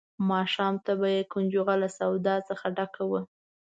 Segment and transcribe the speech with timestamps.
[0.29, 3.21] ماښام ته به یې کنجغه له سودا څخه ډکه وه.